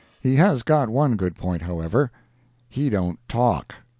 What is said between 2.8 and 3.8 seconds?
don't talk.